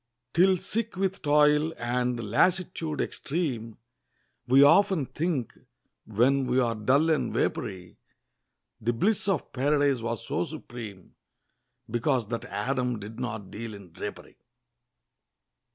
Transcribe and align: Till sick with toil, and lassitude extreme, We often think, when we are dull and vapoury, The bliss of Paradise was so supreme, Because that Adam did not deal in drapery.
Till 0.33 0.57
sick 0.57 0.95
with 0.95 1.21
toil, 1.21 1.75
and 1.77 2.23
lassitude 2.27 2.99
extreme, 3.01 3.77
We 4.47 4.63
often 4.63 5.05
think, 5.05 5.55
when 6.05 6.47
we 6.47 6.59
are 6.59 6.73
dull 6.73 7.11
and 7.11 7.31
vapoury, 7.31 7.97
The 8.81 8.93
bliss 8.93 9.27
of 9.27 9.53
Paradise 9.53 10.01
was 10.01 10.25
so 10.25 10.43
supreme, 10.43 11.13
Because 11.87 12.29
that 12.29 12.45
Adam 12.45 12.97
did 12.99 13.19
not 13.19 13.51
deal 13.51 13.75
in 13.75 13.91
drapery. 13.91 14.37